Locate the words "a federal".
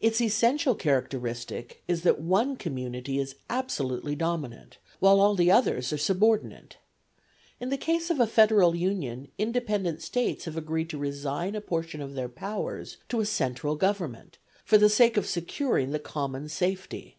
8.18-8.74